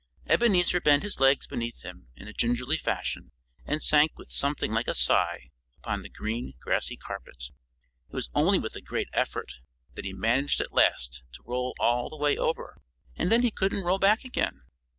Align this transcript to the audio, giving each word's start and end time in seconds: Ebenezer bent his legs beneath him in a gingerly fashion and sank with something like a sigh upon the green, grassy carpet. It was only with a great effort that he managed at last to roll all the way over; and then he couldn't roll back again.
Ebenezer 0.25 0.81
bent 0.81 1.03
his 1.03 1.19
legs 1.19 1.45
beneath 1.45 1.81
him 1.83 2.07
in 2.15 2.27
a 2.27 2.33
gingerly 2.33 2.79
fashion 2.79 3.31
and 3.67 3.83
sank 3.83 4.17
with 4.17 4.31
something 4.31 4.71
like 4.71 4.87
a 4.87 4.95
sigh 4.95 5.51
upon 5.77 6.01
the 6.01 6.09
green, 6.09 6.53
grassy 6.59 6.97
carpet. 6.97 7.51
It 8.09 8.15
was 8.15 8.27
only 8.33 8.57
with 8.57 8.75
a 8.75 8.81
great 8.81 9.09
effort 9.13 9.59
that 9.93 10.05
he 10.05 10.11
managed 10.11 10.59
at 10.59 10.73
last 10.73 11.21
to 11.33 11.43
roll 11.45 11.75
all 11.79 12.09
the 12.09 12.17
way 12.17 12.35
over; 12.35 12.81
and 13.15 13.31
then 13.31 13.43
he 13.43 13.51
couldn't 13.51 13.83
roll 13.83 13.99
back 13.99 14.25
again. 14.25 14.61